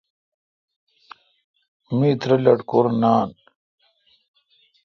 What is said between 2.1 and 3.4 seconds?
ترہ لٹکور نان۔